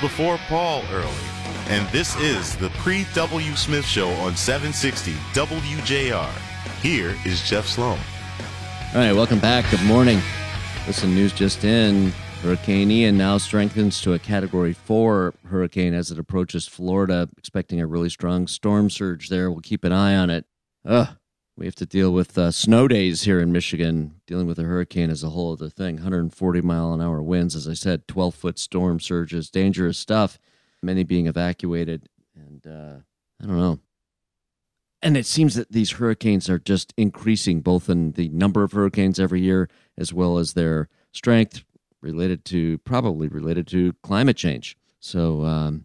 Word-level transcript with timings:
before 0.00 0.38
Paul 0.48 0.82
early. 0.92 1.10
And 1.68 1.88
this 1.90 2.16
is 2.16 2.56
the 2.56 2.70
Paul 2.70 3.06
W. 3.14 3.54
Smith 3.54 3.84
Show 3.84 4.08
on 4.14 4.34
760 4.34 5.12
WJR. 5.32 6.32
Here 6.82 7.16
is 7.24 7.42
Jeff 7.42 7.66
Sloan. 7.66 7.98
All 8.92 9.00
right, 9.00 9.12
welcome 9.12 9.38
back. 9.38 9.70
Good 9.70 9.84
morning. 9.84 10.20
Listen, 10.86 11.14
news 11.14 11.32
just 11.32 11.62
in. 11.64 12.12
Hurricane 12.42 12.90
Ian 12.90 13.18
now 13.18 13.36
strengthens 13.38 14.00
to 14.00 14.14
a 14.14 14.18
Category 14.18 14.72
4 14.72 15.34
hurricane 15.46 15.92
as 15.92 16.10
it 16.10 16.18
approaches 16.18 16.66
Florida, 16.66 17.28
expecting 17.36 17.80
a 17.80 17.86
really 17.86 18.08
strong 18.08 18.46
storm 18.46 18.88
surge 18.88 19.28
there. 19.28 19.50
We'll 19.50 19.60
keep 19.60 19.84
an 19.84 19.92
eye 19.92 20.16
on 20.16 20.30
it. 20.30 20.46
Ugh, 20.86 21.08
we 21.60 21.66
have 21.66 21.74
to 21.74 21.84
deal 21.84 22.10
with 22.10 22.38
uh, 22.38 22.50
snow 22.50 22.88
days 22.88 23.24
here 23.24 23.38
in 23.38 23.52
Michigan. 23.52 24.14
Dealing 24.26 24.46
with 24.46 24.58
a 24.58 24.62
hurricane 24.62 25.10
is 25.10 25.22
a 25.22 25.28
whole 25.28 25.52
other 25.52 25.68
thing. 25.68 25.96
140 25.96 26.62
mile 26.62 26.94
an 26.94 27.02
hour 27.02 27.22
winds, 27.22 27.54
as 27.54 27.68
I 27.68 27.74
said, 27.74 28.08
12 28.08 28.34
foot 28.34 28.58
storm 28.58 28.98
surges, 28.98 29.50
dangerous 29.50 29.98
stuff. 29.98 30.38
Many 30.82 31.04
being 31.04 31.26
evacuated, 31.26 32.08
and 32.34 32.66
uh, 32.66 33.00
I 33.42 33.46
don't 33.46 33.58
know. 33.58 33.78
And 35.02 35.18
it 35.18 35.26
seems 35.26 35.54
that 35.54 35.70
these 35.70 35.92
hurricanes 35.92 36.48
are 36.48 36.58
just 36.58 36.94
increasing, 36.96 37.60
both 37.60 37.90
in 37.90 38.12
the 38.12 38.30
number 38.30 38.62
of 38.62 38.72
hurricanes 38.72 39.20
every 39.20 39.42
year 39.42 39.68
as 39.98 40.14
well 40.14 40.38
as 40.38 40.54
their 40.54 40.88
strength, 41.12 41.62
related 42.00 42.46
to 42.46 42.78
probably 42.78 43.28
related 43.28 43.66
to 43.68 43.92
climate 44.02 44.38
change. 44.38 44.78
So, 44.98 45.44
um, 45.44 45.84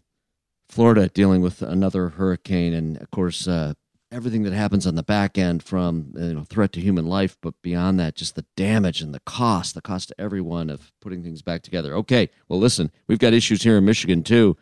Florida 0.70 1.08
dealing 1.08 1.42
with 1.42 1.60
another 1.60 2.08
hurricane, 2.08 2.72
and 2.72 2.96
of 2.96 3.10
course, 3.10 3.46
uh, 3.46 3.74
everything 4.12 4.44
that 4.44 4.52
happens 4.52 4.86
on 4.86 4.94
the 4.94 5.02
back 5.02 5.36
end 5.36 5.62
from 5.62 6.12
you 6.16 6.34
know 6.34 6.44
threat 6.44 6.72
to 6.72 6.80
human 6.80 7.06
life 7.06 7.36
but 7.40 7.54
beyond 7.62 7.98
that 7.98 8.14
just 8.14 8.36
the 8.36 8.44
damage 8.56 9.00
and 9.00 9.12
the 9.12 9.20
cost 9.20 9.74
the 9.74 9.82
cost 9.82 10.08
to 10.08 10.20
everyone 10.20 10.70
of 10.70 10.92
putting 11.00 11.22
things 11.22 11.42
back 11.42 11.62
together. 11.62 11.94
Okay 11.94 12.30
well 12.48 12.58
listen 12.58 12.90
we've 13.08 13.18
got 13.18 13.34
issues 13.34 13.62
here 13.62 13.76
in 13.76 13.84
michigan 13.84 14.22
too. 14.22 14.56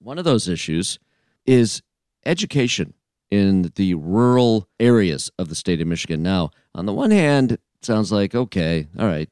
One 0.00 0.18
of 0.18 0.24
those 0.24 0.48
issues 0.48 0.98
is 1.46 1.82
education 2.26 2.94
in 3.30 3.72
the 3.76 3.94
rural 3.94 4.68
areas 4.80 5.30
of 5.38 5.48
the 5.48 5.54
state 5.54 5.80
of 5.80 5.86
michigan. 5.86 6.22
Now 6.22 6.50
on 6.74 6.86
the 6.86 6.94
one 6.94 7.10
hand 7.10 7.52
it 7.52 7.60
sounds 7.82 8.10
like 8.10 8.34
okay 8.34 8.88
all 8.98 9.06
right 9.06 9.28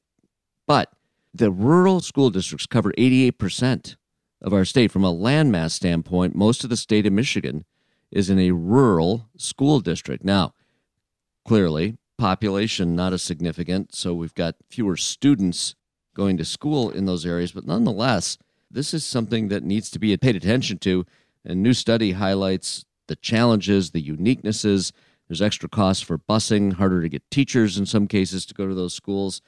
but 0.67 0.92
the 1.34 1.51
rural 1.51 2.01
school 2.01 2.30
districts 2.30 2.67
cover 2.67 2.92
88% 2.92 3.97
of 4.41 4.55
our 4.55 4.64
state. 4.64 4.91
From 4.91 5.05
a 5.05 5.12
landmass 5.12 5.73
standpoint 5.73 6.36
most 6.36 6.62
of 6.62 6.70
the 6.70 6.77
state 6.77 7.06
of 7.06 7.12
michigan 7.12 7.64
is 8.17 8.31
in 8.31 8.39
a 8.39 8.50
rural 8.50 9.28
school 9.36 9.78
district. 9.78 10.25
Now, 10.25 10.55
clearly, 11.45 11.98
population 12.17 12.97
not 12.97 13.12
as 13.12 13.20
significant, 13.20 13.95
so 13.95 14.14
we've 14.14 14.34
got 14.34 14.55
fewer 14.70 14.97
students 14.97 15.75
going 16.14 16.39
to 16.39 16.45
school 16.47 16.89
in 16.89 17.05
those 17.05 17.27
areas, 17.27 17.53
but 17.53 17.67
nonetheless, 17.67 18.39
this 18.70 18.95
is 18.95 19.05
something 19.05 19.48
that 19.48 19.62
needs 19.62 19.91
to 19.91 19.98
be 19.98 20.17
paid 20.17 20.34
attention 20.34 20.78
to. 20.78 21.05
A 21.45 21.55
new 21.55 21.75
study 21.75 22.12
highlights 22.12 22.86
the 23.06 23.17
challenges, 23.17 23.91
the 23.91 24.03
uniquenesses. 24.03 24.92
There's 25.28 25.42
extra 25.42 25.69
costs 25.69 26.03
for 26.03 26.17
busing, 26.17 26.73
harder 26.73 27.03
to 27.03 27.11
get 27.11 27.30
teachers 27.30 27.77
in 27.77 27.84
some 27.84 28.08
cases 28.08 28.47
to 28.47 28.55
go 28.55 28.67
to 28.67 28.75
those 28.75 28.95
schools. 28.95 29.42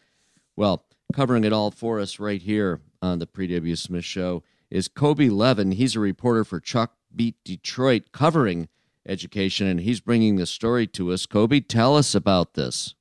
Well, 0.57 0.85
covering 1.15 1.45
it 1.45 1.55
all 1.55 1.71
for 1.71 2.01
us 2.01 2.21
right 2.21 2.43
here 2.43 2.83
on 3.01 3.19
the 3.19 3.27
Paul 3.27 3.47
W. 3.47 3.77
Smith 3.77 4.05
Show 4.05 4.43
is 4.71 4.89
Koby 4.89 5.31
Levin. 5.31 5.73
He's 5.73 5.97
a 5.97 6.01
reporter 6.01 6.45
for 6.45 6.61
Chalk 6.61 6.98
Beat 7.15 7.37
Detroit 7.45 8.13
covering 8.13 8.69
education, 9.07 9.67
and 9.67 9.81
he's 9.81 10.01
bringing 10.01 10.37
the 10.37 10.47
story 10.47 10.87
to 10.89 11.13
us. 11.13 11.27
Koby, 11.27 11.67
tell 11.67 11.97
us 11.97 12.15
about 12.15 12.55
this. 12.55 12.95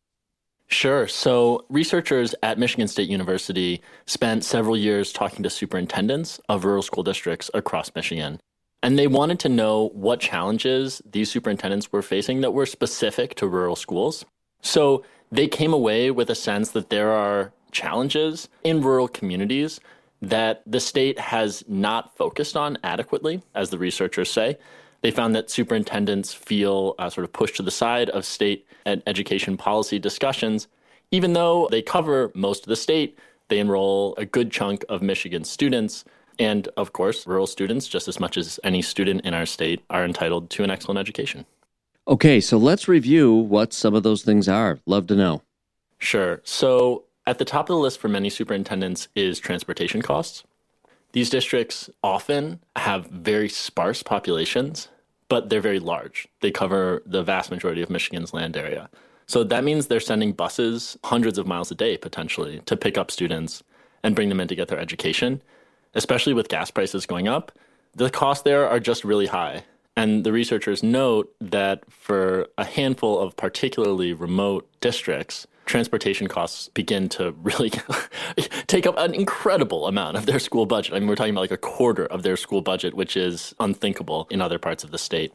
Sure. 0.69 1.07
So, 1.07 1.65
researchers 1.69 2.35
at 2.43 2.59
Michigan 2.59 2.87
State 2.89 3.09
University 3.09 3.81
spent 4.05 4.43
several 4.43 4.75
years 4.75 5.13
talking 5.13 5.43
to 5.43 5.49
superintendents 5.49 6.41
of 6.49 6.65
rural 6.65 6.81
school 6.81 7.03
districts 7.03 7.49
across 7.53 7.89
Michigan. 7.95 8.39
And 8.83 8.99
they 8.99 9.07
wanted 9.07 9.39
to 9.39 9.49
know 9.49 9.89
what 9.93 10.19
challenges 10.19 11.01
these 11.09 11.31
superintendents 11.31 11.91
were 11.91 12.01
facing 12.01 12.41
that 12.41 12.51
were 12.51 12.65
specific 12.65 13.35
to 13.35 13.47
rural 13.47 13.77
schools. 13.77 14.25
So, 14.61 15.05
they 15.31 15.47
came 15.47 15.73
away 15.73 16.11
with 16.11 16.29
a 16.29 16.35
sense 16.35 16.71
that 16.71 16.89
there 16.89 17.11
are 17.11 17.53
challenges 17.71 18.49
in 18.63 18.81
rural 18.81 19.07
communities 19.07 19.79
that 20.21 20.63
the 20.65 20.79
state 20.79 21.19
has 21.19 21.63
not 21.67 22.15
focused 22.17 22.57
on 22.57 22.77
adequately, 22.83 23.41
as 23.53 23.69
the 23.69 23.77
researchers 23.77 24.31
say. 24.31 24.57
They 25.01 25.11
found 25.11 25.35
that 25.35 25.49
superintendents 25.49 26.33
feel 26.33 26.95
uh, 26.97 27.09
sort 27.09 27.25
of 27.25 27.33
pushed 27.33 27.57
to 27.57 27.63
the 27.63 27.71
side 27.71 28.09
of 28.09 28.25
state 28.25 28.65
ed- 28.85 29.03
education 29.05 29.55
policy 29.57 29.99
discussions, 29.99 30.67
even 31.11 31.33
though 31.33 31.67
they 31.69 31.81
cover 31.81 32.31
most 32.33 32.63
of 32.63 32.69
the 32.69 32.75
state. 32.75 33.19
They 33.49 33.59
enroll 33.59 34.15
a 34.17 34.25
good 34.25 34.51
chunk 34.51 34.83
of 34.89 35.01
Michigan 35.01 35.43
students. 35.43 36.03
And 36.39 36.67
of 36.77 36.93
course, 36.93 37.25
rural 37.25 37.47
students, 37.47 37.87
just 37.87 38.07
as 38.07 38.19
much 38.19 38.37
as 38.37 38.59
any 38.63 38.81
student 38.81 39.21
in 39.21 39.33
our 39.33 39.45
state, 39.45 39.83
are 39.89 40.03
entitled 40.03 40.49
to 40.51 40.63
an 40.63 40.69
excellent 40.69 40.99
education. 40.99 41.45
Okay, 42.07 42.39
so 42.39 42.57
let's 42.57 42.87
review 42.87 43.33
what 43.33 43.73
some 43.73 43.93
of 43.93 44.03
those 44.03 44.23
things 44.23 44.47
are. 44.47 44.79
Love 44.85 45.07
to 45.07 45.15
know. 45.15 45.41
Sure. 45.99 46.41
So, 46.43 47.03
at 47.27 47.37
the 47.37 47.45
top 47.45 47.69
of 47.69 47.75
the 47.75 47.79
list 47.79 47.99
for 47.99 48.07
many 48.07 48.29
superintendents 48.29 49.09
is 49.13 49.37
transportation 49.37 50.01
costs. 50.01 50.43
These 51.11 51.29
districts 51.29 51.89
often 52.01 52.61
have 52.77 53.07
very 53.07 53.49
sparse 53.49 54.01
populations, 54.01 54.87
but 55.27 55.49
they're 55.49 55.61
very 55.61 55.79
large. 55.79 56.27
They 56.41 56.51
cover 56.51 57.03
the 57.05 57.23
vast 57.23 57.51
majority 57.51 57.81
of 57.81 57.89
Michigan's 57.89 58.33
land 58.33 58.55
area. 58.55 58.89
So 59.25 59.43
that 59.43 59.65
means 59.65 59.87
they're 59.87 59.99
sending 59.99 60.31
buses 60.31 60.97
hundreds 61.03 61.37
of 61.37 61.45
miles 61.45 61.69
a 61.69 61.75
day 61.75 61.97
potentially 61.97 62.61
to 62.65 62.77
pick 62.77 62.97
up 62.97 63.11
students 63.11 63.61
and 64.03 64.15
bring 64.15 64.29
them 64.29 64.39
in 64.39 64.47
to 64.47 64.55
get 64.55 64.69
their 64.69 64.79
education. 64.79 65.41
Especially 65.95 66.33
with 66.33 66.47
gas 66.47 66.71
prices 66.71 67.05
going 67.05 67.27
up, 67.27 67.51
the 67.93 68.09
costs 68.09 68.43
there 68.43 68.69
are 68.69 68.79
just 68.79 69.03
really 69.03 69.27
high. 69.27 69.65
And 69.97 70.23
the 70.23 70.31
researchers 70.31 70.81
note 70.81 71.33
that 71.41 71.91
for 71.91 72.47
a 72.57 72.63
handful 72.63 73.19
of 73.19 73.35
particularly 73.35 74.13
remote 74.13 74.69
districts, 74.79 75.45
transportation 75.67 76.27
costs 76.27 76.69
begin 76.69 77.09
to 77.09 77.31
really 77.43 77.71
take 78.67 78.87
up 78.87 78.95
an 78.97 79.13
incredible 79.13 79.87
amount 79.87 80.17
of 80.17 80.25
their 80.25 80.39
school 80.39 80.65
budget. 80.65 80.93
I 80.93 80.99
mean, 80.99 81.07
we're 81.07 81.15
talking 81.15 81.33
about 81.33 81.41
like 81.41 81.51
a 81.51 81.57
quarter 81.57 82.05
of 82.05 82.23
their 82.23 82.37
school 82.37 82.61
budget, 82.61 82.93
which 82.93 83.15
is 83.15 83.53
unthinkable 83.59 84.27
in 84.31 84.41
other 84.41 84.57
parts 84.57 84.83
of 84.83 84.91
the 84.91 84.97
state. 84.97 85.33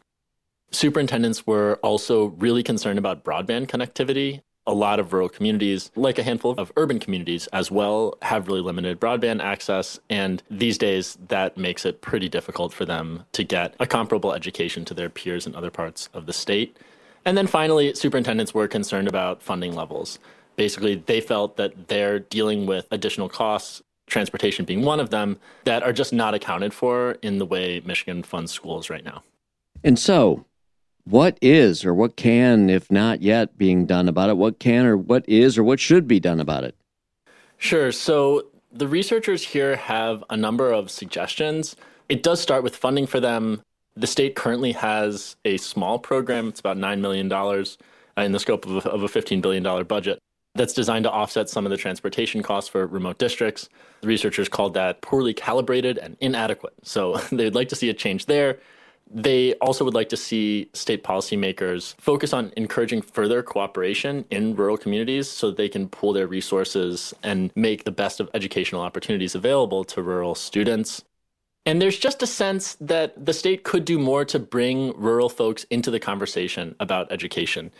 Superintendents 0.73 1.47
were 1.47 1.79
also 1.83 2.27
really 2.39 2.63
concerned 2.63 2.99
about 2.99 3.25
broadband 3.25 3.67
connectivity. 3.67 4.41
A 4.67 4.73
lot 4.73 5.01
of 5.01 5.13
rural 5.13 5.29
communities, 5.29 5.91
like 5.97 6.19
a 6.19 6.23
handful 6.23 6.53
of 6.53 6.73
urban 6.77 7.01
communities 7.01 7.49
as 7.49 7.71
well, 7.71 8.17
have 8.23 8.47
really 8.47 8.61
limited 8.61 9.01
broadband 9.01 9.43
access. 9.43 9.99
And 10.09 10.43
these 10.51 10.79
days, 10.79 11.19
that 11.29 11.59
makes 11.59 11.85
it 11.85 12.01
pretty 12.01 12.29
difficult 12.29 12.73
for 12.73 12.85
them 12.85 13.25
to 13.33 13.43
get 13.43 13.75
a 13.81 13.87
comparable 13.87 14.33
education 14.33 14.85
to 14.87 14.95
their 14.95 15.11
peers 15.11 15.47
in 15.47 15.57
other 15.57 15.71
parts 15.71 16.09
of 16.15 16.27
the 16.27 16.33
state. 16.33 16.79
And 17.25 17.37
then 17.37 17.47
finally, 17.47 17.95
superintendents 17.95 18.53
were 18.53 18.69
concerned 18.69 19.09
about 19.09 19.43
funding 19.43 19.75
levels. 19.75 20.19
Basically, 20.57 20.97
they 20.97 21.21
felt 21.21 21.57
that 21.57 21.89
they're 21.89 22.19
dealing 22.19 22.67
with 22.67 22.87
additional 22.91 23.29
costs, 23.29 23.83
transportation 24.07 24.65
being 24.65 24.83
one 24.83 25.01
of 25.01 25.11
them, 25.11 25.39
that 25.65 25.83
are 25.83 25.93
just 25.93 26.13
not 26.13 26.35
accounted 26.35 26.75
for 26.75 27.13
in 27.23 27.39
the 27.39 27.47
way 27.47 27.81
Michigan 27.85 28.23
funds 28.23 28.53
schools 28.53 28.91
right 28.91 29.05
now. 29.05 29.23
And 29.85 29.99
so, 29.99 30.45
what 31.05 31.39
is 31.41 31.85
or 31.85 31.95
what 31.95 32.17
can, 32.17 32.69
if 32.69 32.91
not 32.91 33.23
yet, 33.23 33.57
being 33.57 33.87
done 33.87 34.09
about 34.09 34.31
it? 34.31 34.37
What 34.37 34.59
can 34.59 34.87
or 34.87 34.97
what 34.97 35.29
is 35.29 35.57
or 35.57 35.65
what 35.65 35.81
should 35.81 36.07
be 36.07 36.21
done 36.21 36.41
about 36.41 36.65
it? 36.65 36.77
Sure. 37.57 37.93
So, 37.93 38.49
the 38.73 38.89
researchers 38.89 39.45
here 39.45 39.77
have 39.77 40.25
a 40.31 40.37
number 40.37 40.73
of 40.73 40.91
suggestions. 40.91 41.77
It 42.09 42.23
does 42.23 42.41
start 42.41 42.63
with 42.63 42.77
funding 42.77 43.07
for 43.07 43.21
them. 43.21 43.63
The 43.95 44.07
state 44.07 44.35
currently 44.35 44.73
has 44.73 45.37
a 45.45 45.57
small 45.59 45.99
program, 45.99 46.49
it's 46.49 46.61
about 46.61 46.79
$9 46.79 47.01
million 47.01 47.31
uh, 47.33 47.65
in 48.23 48.33
the 48.33 48.41
scope 48.41 48.67
of 48.67 48.87
a, 48.87 48.91
of 48.91 49.03
a 49.03 49.09
$15 49.09 49.43
billion 49.43 49.85
budget 49.85 50.19
that's 50.55 50.75
designed 50.75 51.05
to 51.05 51.11
offset 51.11 51.49
some 51.49 51.65
of 51.65 51.71
the 51.71 51.77
transportation 51.77 52.43
costs 52.43 52.69
for 52.69 52.87
remote 52.87 53.19
districts. 53.19 53.69
The 54.03 54.09
researchers 54.09 54.49
called 54.49 54.75
that 54.75 55.01
poorly 55.01 55.33
calibrated 55.33 55.99
and 55.99 56.17
inadequate. 56.21 56.75
So 56.83 57.17
they'd 57.33 57.55
like 57.55 57.69
to 57.71 57.77
see 57.77 57.89
a 57.89 57.95
change 57.95 58.27
there. 58.27 58.59
They 59.15 59.55
also 59.55 59.85
would 59.85 59.95
like 59.95 60.09
to 60.11 60.17
see 60.17 60.71
state 60.73 61.05
policymakers 61.05 61.95
focus 62.01 62.33
on 62.33 62.51
encouraging 62.57 63.03
further 63.03 63.43
cooperation 63.43 64.25
in 64.31 64.57
rural 64.57 64.79
communities 64.79 65.29
so 65.29 65.49
that 65.49 65.57
they 65.57 65.69
can 65.69 65.89
pool 65.89 66.15
their 66.15 66.27
resources 66.27 67.13
and 67.23 67.51
make 67.55 67.85
the 67.85 67.91
best 67.91 68.21
of 68.21 68.31
educational 68.33 68.81
opportunities 68.81 69.35
available 69.35 69.85
to 69.85 70.03
rural 70.03 70.35
students. 70.35 71.03
And 71.65 71.81
there's 71.81 71.99
just 71.99 72.23
a 72.23 72.27
sense 72.27 72.77
that 72.81 73.25
the 73.25 73.33
state 73.33 73.63
could 73.63 73.85
do 73.85 73.99
more 73.99 74.25
to 74.25 74.39
bring 74.39 74.93
rural 74.97 75.29
folks 75.29 75.65
into 75.71 75.91
the 75.91 76.01
conversation 76.01 76.75
about 76.81 77.13
education. 77.13 77.71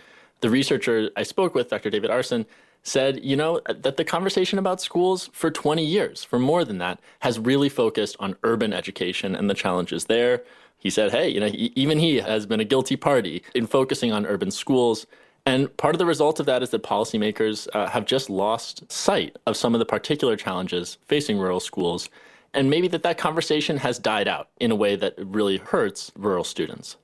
The 0.41 0.51
researcher 0.51 1.11
I 1.17 1.25
spoke 1.25 1.55
with, 1.55 1.69
Dr. 1.71 1.91
David 1.91 2.11
Arsen, 2.11 2.47
said, 2.85 3.25
you 3.25 3.37
know, 3.37 3.61
that 3.67 3.97
the 3.97 4.05
conversation 4.05 4.59
about 4.59 4.81
schools 4.81 5.31
for 5.33 5.51
20 5.51 5.85
years, 5.85 6.25
for 6.25 6.39
more 6.39 6.65
than 6.65 6.79
that, 6.79 7.01
has 7.21 7.39
really 7.39 7.69
focused 7.69 8.17
on 8.21 8.37
urban 8.43 8.73
education 8.73 9.35
and 9.35 9.49
the 9.49 9.55
challenges 9.55 10.07
there. 10.07 10.43
He 10.79 10.91
said, 10.91 11.13
hey, 11.13 11.29
you 11.29 11.41
know, 11.41 11.51
even 11.53 11.99
he 11.99 12.17
has 12.17 12.45
been 12.45 12.59
a 12.61 12.65
guilty 12.65 12.97
party 12.97 13.43
in 13.55 13.67
focusing 13.67 14.13
on 14.13 14.27
urban 14.27 14.51
schools. 14.51 15.07
And 15.47 15.77
part 15.77 15.95
of 15.95 16.01
the 16.01 16.07
result 16.07 16.41
of 16.41 16.47
that 16.47 16.63
is 16.63 16.71
that 16.71 16.83
policymakers 16.83 17.69
uh, 17.73 17.87
have 17.89 18.05
just 18.05 18.31
lost 18.31 18.91
sight 18.91 19.37
of 19.47 19.57
some 19.57 19.75
of 19.75 19.79
the 19.79 19.85
particular 19.85 20.37
challenges 20.37 20.99
facing 21.07 21.39
rural 21.39 21.61
schools 21.61 22.11
And 22.55 22.69
maybe 22.69 22.89
that 22.89 23.03
that 23.03 23.19
conversation 23.19 23.79
has 23.79 23.99
died 23.99 24.29
out 24.29 24.49
in 24.61 24.71
a 24.71 24.77
way 24.77 24.97
that 24.97 25.15
really 25.19 25.57
hurts 25.57 26.13
rural 26.17 26.45
students. 26.45 26.97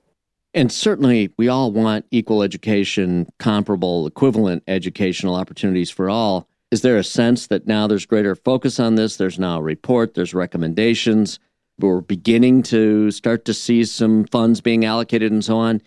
And 0.54 0.72
certainly, 0.72 1.30
we 1.36 1.48
all 1.48 1.72
want 1.72 2.06
equal 2.10 2.42
education, 2.42 3.28
comparable, 3.38 4.06
equivalent 4.06 4.62
educational 4.66 5.34
opportunities 5.34 5.90
for 5.90 6.08
all. 6.10 6.48
Is 6.70 6.82
there 6.82 6.96
a 6.96 7.04
sense 7.04 7.46
that 7.46 7.66
now 7.66 7.86
there's 7.86 8.06
greater 8.06 8.34
focus 8.34 8.78
on 8.78 8.94
this? 8.94 9.16
There's 9.16 9.38
now 9.38 9.58
a 9.58 9.62
report, 9.62 10.14
there's 10.14 10.34
recommendations. 10.34 11.38
We're 11.78 12.00
beginning 12.00 12.62
to 12.64 13.10
start 13.10 13.44
to 13.44 13.54
see 13.54 13.84
some 13.84 14.24
funds 14.24 14.60
being 14.60 14.84
allocated 14.84 15.30
and 15.30 15.44
so 15.44 15.58
on. 15.58 15.80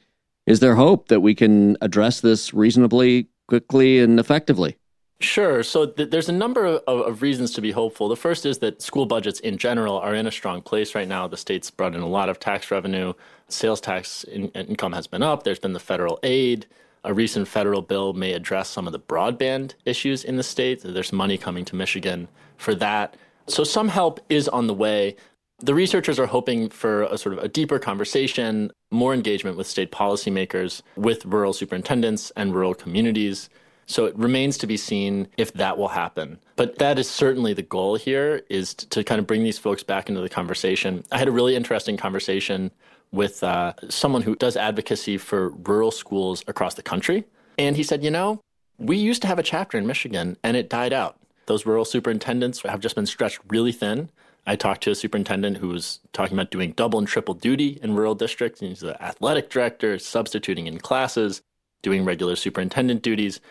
Is 0.47 0.59
there 0.59 0.75
hope 0.75 1.09
that 1.09 1.19
we 1.19 1.35
can 1.35 1.77
address 1.81 2.21
this 2.21 2.53
reasonably, 2.53 3.27
quickly, 3.47 3.99
and 3.99 4.19
effectively? 4.19 4.77
Sure. 5.23 5.61
So 5.61 5.85
th- 5.85 6.09
there's 6.09 6.29
a 6.29 6.33
number 6.33 6.65
of, 6.65 6.81
of, 6.87 7.21
reasons 7.21 7.51
to 7.53 7.61
be 7.61 7.71
hopeful. 7.71 8.07
The 8.09 8.15
first 8.15 8.45
is 8.45 8.57
that 8.59 8.81
school 8.81 9.05
budgets 9.05 9.39
in 9.39 9.57
general 9.57 9.97
are 9.97 10.15
in 10.15 10.25
a 10.25 10.31
strong 10.31 10.61
place 10.61 10.95
right 10.95 11.07
now. 11.07 11.27
The 11.27 11.37
state's 11.37 11.69
brought 11.69 11.95
in 11.95 12.01
a 12.01 12.07
lot 12.07 12.29
of 12.29 12.39
tax 12.39 12.71
revenue. 12.71 13.13
Sales 13.47 13.79
tax 13.79 14.23
in- 14.23 14.49
income 14.49 14.93
has 14.93 15.07
been 15.07 15.21
up. 15.21 15.43
There's 15.43 15.59
been 15.59 15.73
the 15.73 15.79
federal 15.79 16.19
aid. 16.23 16.65
A 17.03 17.13
recent 17.13 17.47
federal 17.47 17.81
bill 17.81 18.13
may 18.13 18.33
address 18.33 18.69
some 18.69 18.87
of 18.87 18.93
the 18.93 18.99
broadband 18.99 19.73
issues 19.85 20.23
in 20.23 20.37
the 20.37 20.43
state. 20.43 20.81
There's 20.83 21.13
money 21.13 21.37
coming 21.37 21.65
to 21.65 21.75
Michigan 21.75 22.27
for 22.57 22.73
that. 22.75 23.15
So 23.47 23.63
some 23.63 23.89
help 23.89 24.19
is 24.29 24.47
on 24.47 24.67
the 24.67 24.73
way. 24.73 25.15
The 25.59 25.75
researchers 25.75 26.17
are 26.19 26.27
hoping 26.27 26.69
for 26.69 27.03
a 27.03 27.17
sort 27.17 27.37
of 27.37 27.43
a 27.43 27.47
deeper 27.47 27.77
conversation, 27.77 28.71
more 28.89 29.13
engagement 29.13 29.57
with 29.57 29.67
state 29.67 29.91
policymakers, 29.91 30.81
with 30.95 31.25
rural 31.25 31.53
superintendents 31.53 32.31
and 32.35 32.55
rural 32.55 32.73
communities. 32.73 33.49
So 33.91 34.05
it 34.05 34.15
remains 34.17 34.57
to 34.59 34.67
be 34.67 34.77
seen 34.77 35.27
if 35.37 35.51
that 35.53 35.77
will 35.77 35.89
happen. 35.89 36.39
But 36.55 36.79
that 36.79 36.97
is 36.97 37.09
certainly 37.09 37.53
the 37.53 37.61
goal 37.61 37.95
here 37.95 38.41
is 38.49 38.73
to, 38.75 38.87
to 38.89 39.03
kind 39.03 39.19
of 39.19 39.27
bring 39.27 39.43
these 39.43 39.59
folks 39.59 39.83
back 39.83 40.07
into 40.07 40.21
the 40.21 40.29
conversation. 40.29 41.03
I 41.11 41.17
had 41.17 41.27
a 41.27 41.31
really 41.31 41.57
interesting 41.57 41.97
conversation 41.97 42.71
with 43.11 43.43
uh, 43.43 43.73
someone 43.89 44.21
who 44.21 44.35
does 44.35 44.55
advocacy 44.55 45.17
for 45.17 45.49
rural 45.49 45.91
schools 45.91 46.41
across 46.47 46.75
the 46.75 46.81
country. 46.81 47.25
And 47.57 47.75
he 47.75 47.83
said, 47.83 48.01
you 48.01 48.09
know, 48.09 48.39
we 48.77 48.95
used 48.95 49.21
to 49.23 49.27
have 49.27 49.39
a 49.39 49.43
chapter 49.43 49.77
in 49.77 49.85
Michigan 49.85 50.37
and 50.41 50.55
it 50.55 50.69
died 50.69 50.93
out. 50.93 51.17
Those 51.47 51.65
rural 51.65 51.83
superintendents 51.83 52.61
have 52.61 52.79
just 52.79 52.95
been 52.95 53.05
stretched 53.05 53.39
really 53.49 53.73
thin. 53.73 54.09
I 54.47 54.55
talked 54.55 54.83
to 54.83 54.91
a 54.91 54.95
superintendent 54.95 55.57
who 55.57 55.67
was 55.67 55.99
talking 56.13 56.37
about 56.37 56.49
doing 56.49 56.71
double 56.71 56.97
and 56.97 57.07
triple 57.07 57.33
duty 57.33 57.77
in 57.83 57.93
rural 57.93 58.15
districts. 58.15 58.61
And 58.61 58.69
he's 58.69 58.79
the 58.79 59.01
athletic 59.03 59.49
director, 59.49 59.99
substituting 59.99 60.67
in 60.67 60.79
classes, 60.79 61.41
doing 61.81 62.05
regular 62.05 62.37
superintendent 62.37 63.01
duties. 63.01 63.41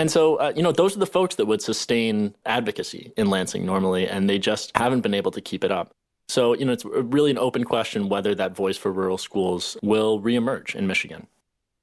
And 0.00 0.10
so, 0.10 0.36
uh, 0.36 0.50
you 0.56 0.62
know, 0.62 0.72
those 0.72 0.96
are 0.96 0.98
the 0.98 1.04
folks 1.04 1.34
that 1.34 1.44
would 1.44 1.60
sustain 1.60 2.34
advocacy 2.46 3.12
in 3.18 3.28
Lansing 3.28 3.66
normally, 3.66 4.08
and 4.08 4.30
they 4.30 4.38
just 4.38 4.74
haven't 4.74 5.02
been 5.02 5.12
able 5.12 5.30
to 5.30 5.42
keep 5.42 5.62
it 5.62 5.70
up. 5.70 5.94
So, 6.26 6.54
you 6.54 6.64
know, 6.64 6.72
it's 6.72 6.86
really 6.86 7.30
an 7.30 7.36
open 7.36 7.64
question 7.64 8.08
whether 8.08 8.34
that 8.34 8.56
voice 8.56 8.78
for 8.78 8.90
rural 8.90 9.18
schools 9.18 9.76
will 9.82 10.18
reemerge 10.18 10.74
in 10.74 10.86
Michigan. 10.86 11.26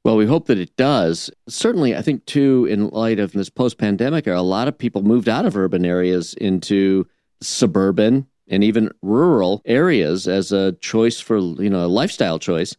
Well, 0.04 0.18
we 0.18 0.26
hope 0.26 0.48
that 0.48 0.58
it 0.58 0.76
does. 0.78 1.30
Certainly, 1.48 1.96
I 1.96 2.02
think, 2.02 2.26
too, 2.26 2.66
in 2.66 2.90
light 2.90 3.20
of 3.20 3.34
this 3.34 3.52
post 3.52 3.78
pandemic 3.78 4.26
era, 4.26 4.40
a 4.40 4.42
lot 4.42 4.68
of 4.68 4.76
people 4.76 5.04
moved 5.04 5.30
out 5.30 5.46
of 5.46 5.56
urban 5.56 5.86
areas 5.86 6.34
into 6.34 7.06
suburban 7.40 8.26
and 8.48 8.64
even 8.64 8.90
rural 9.04 9.62
areas 9.66 10.28
as 10.28 10.52
a 10.52 10.72
choice 10.82 11.20
for, 11.20 11.38
you 11.38 11.70
know, 11.70 11.86
a 11.86 11.94
lifestyle 12.02 12.40
choice. 12.40 12.76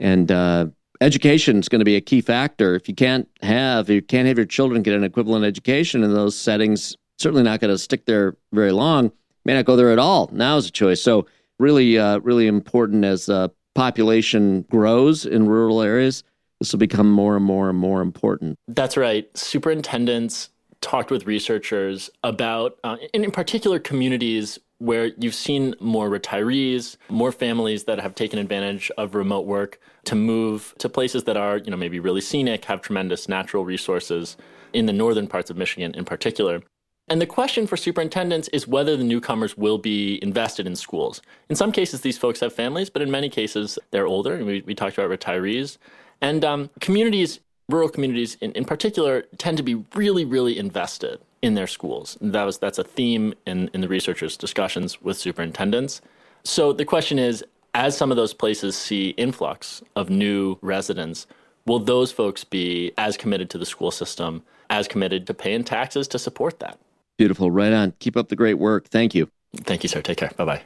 And 0.00 0.32
uh, 0.32 0.66
education 1.02 1.58
is 1.58 1.68
going 1.68 1.80
to 1.80 1.84
be 1.84 1.96
a 1.96 2.00
key 2.00 2.20
factor. 2.20 2.74
If 2.74 2.88
you 2.88 2.94
can't 2.94 3.28
have 3.42 3.90
you 3.90 4.00
can't 4.00 4.28
have 4.28 4.38
your 4.38 4.46
children 4.46 4.82
get 4.82 4.94
an 4.94 5.04
equivalent 5.04 5.44
education 5.44 6.02
in 6.02 6.14
those 6.14 6.36
settings, 6.36 6.96
certainly 7.18 7.42
not 7.42 7.60
going 7.60 7.72
to 7.72 7.78
stick 7.78 8.06
there 8.06 8.36
very 8.52 8.72
long. 8.72 9.12
May 9.44 9.54
not 9.54 9.64
go 9.64 9.76
there 9.76 9.90
at 9.90 9.98
all. 9.98 10.30
Now 10.32 10.56
is 10.56 10.68
a 10.68 10.70
choice. 10.70 11.02
So 11.02 11.26
really, 11.58 11.98
uh, 11.98 12.18
really 12.20 12.46
important 12.46 13.04
as 13.04 13.28
uh, 13.28 13.48
population 13.74 14.62
grows 14.70 15.26
in 15.26 15.46
rural 15.46 15.82
areas. 15.82 16.22
This 16.60 16.72
will 16.72 16.78
become 16.78 17.10
more 17.10 17.34
and 17.34 17.44
more 17.44 17.68
and 17.68 17.78
more 17.78 18.00
important. 18.00 18.56
That's 18.68 18.96
right. 18.96 19.28
Superintendents 19.36 20.50
talked 20.82 21.10
with 21.10 21.26
researchers 21.26 22.10
about, 22.22 22.78
uh, 22.84 22.96
in, 23.14 23.24
in 23.24 23.30
particular, 23.30 23.78
communities 23.78 24.58
where 24.78 25.12
you've 25.16 25.34
seen 25.34 25.74
more 25.80 26.10
retirees, 26.10 26.96
more 27.08 27.32
families 27.32 27.84
that 27.84 28.00
have 28.00 28.14
taken 28.14 28.38
advantage 28.38 28.90
of 28.98 29.14
remote 29.14 29.46
work 29.46 29.80
to 30.04 30.14
move 30.14 30.74
to 30.78 30.88
places 30.88 31.24
that 31.24 31.36
are, 31.36 31.58
you 31.58 31.70
know, 31.70 31.76
maybe 31.76 32.00
really 32.00 32.20
scenic, 32.20 32.64
have 32.64 32.82
tremendous 32.82 33.28
natural 33.28 33.64
resources 33.64 34.36
in 34.72 34.86
the 34.86 34.92
northern 34.92 35.28
parts 35.28 35.50
of 35.50 35.56
Michigan 35.56 35.94
in 35.94 36.04
particular. 36.04 36.60
And 37.08 37.20
the 37.20 37.26
question 37.26 37.66
for 37.66 37.76
superintendents 37.76 38.48
is 38.48 38.66
whether 38.66 38.96
the 38.96 39.04
newcomers 39.04 39.56
will 39.56 39.78
be 39.78 40.18
invested 40.22 40.66
in 40.66 40.76
schools. 40.76 41.22
In 41.48 41.56
some 41.56 41.72
cases, 41.72 42.00
these 42.00 42.18
folks 42.18 42.40
have 42.40 42.52
families, 42.52 42.90
but 42.90 43.02
in 43.02 43.10
many 43.10 43.28
cases, 43.28 43.78
they're 43.90 44.06
older. 44.06 44.44
We, 44.44 44.62
we 44.62 44.74
talked 44.74 44.98
about 44.98 45.10
retirees. 45.10 45.78
And 46.20 46.44
um, 46.44 46.70
communities, 46.80 47.40
rural 47.68 47.88
communities 47.88 48.36
in, 48.40 48.52
in 48.52 48.64
particular, 48.64 49.22
tend 49.38 49.56
to 49.56 49.62
be 49.62 49.84
really, 49.94 50.24
really 50.24 50.58
invested 50.58 51.20
in 51.42 51.54
their 51.54 51.66
schools. 51.66 52.16
That 52.20 52.44
was 52.44 52.58
that's 52.58 52.78
a 52.78 52.84
theme 52.84 53.34
in, 53.46 53.68
in 53.74 53.80
the 53.80 53.88
researchers' 53.88 54.36
discussions 54.36 55.02
with 55.02 55.16
superintendents. 55.16 56.00
So 56.44 56.72
the 56.72 56.84
question 56.84 57.18
is, 57.18 57.44
as 57.74 57.96
some 57.96 58.10
of 58.10 58.16
those 58.16 58.34
places 58.34 58.76
see 58.76 59.10
influx 59.10 59.82
of 59.96 60.10
new 60.10 60.58
residents, 60.60 61.26
will 61.66 61.78
those 61.78 62.12
folks 62.12 62.44
be 62.44 62.92
as 62.98 63.16
committed 63.16 63.50
to 63.50 63.58
the 63.58 63.66
school 63.66 63.90
system, 63.90 64.42
as 64.70 64.88
committed 64.88 65.26
to 65.26 65.34
paying 65.34 65.64
taxes 65.64 66.06
to 66.08 66.18
support 66.18 66.60
that? 66.60 66.78
Beautiful. 67.18 67.50
Right 67.50 67.72
on. 67.72 67.92
Keep 68.00 68.16
up 68.16 68.28
the 68.28 68.36
great 68.36 68.54
work. 68.54 68.88
Thank 68.88 69.14
you. 69.14 69.28
Thank 69.56 69.82
you, 69.82 69.88
sir. 69.88 70.02
Take 70.02 70.18
care. 70.18 70.30
Bye 70.36 70.44
bye. 70.44 70.62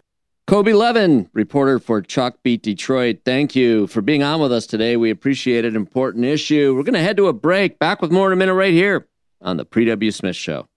Koby 0.47 0.79
Levin, 0.79 1.29
reporter 1.33 1.81
for 1.81 2.01
Chalkbeat 2.01 2.63
Detroit. 2.63 3.23
Thank 3.25 3.57
you 3.57 3.89
for 3.89 4.01
being 4.01 4.23
on 4.23 4.41
with 4.41 4.53
us 4.53 4.65
today. 4.65 4.97
We 4.97 5.11
appreciate 5.11 5.65
it. 5.65 5.75
Important 5.75 6.25
issue. 6.25 6.73
We're 6.77 6.85
going 6.85 6.95
to 6.95 7.01
head 7.01 7.17
to 7.17 7.27
a 7.27 7.33
break. 7.33 7.81
Back 7.81 8.01
with 8.01 8.13
more 8.13 8.29
in 8.29 8.33
a 8.33 8.37
minute 8.37 8.55
right 8.55 8.73
here 8.73 9.09
on 9.41 9.57
the 9.57 9.65
Paul 9.65 9.87
W. 9.87 10.13
Smith 10.13 10.37
Show. 10.37 10.69